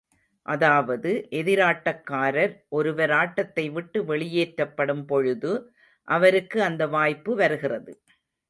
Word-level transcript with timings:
அதாவது 0.45 1.09
எதிராட்டக்காரர் 1.31 2.55
ஒருவர் 2.69 3.13
ஆட்டத்தை 3.19 3.65
விட்டு 3.69 4.01
வெளியேற்றப்படும்பொழுது, 4.05 5.53
அவருக்கு 6.07 6.59
அந்த 6.63 6.85
வாய்ப்பு 6.87 7.33
வருகிறது. 7.35 7.93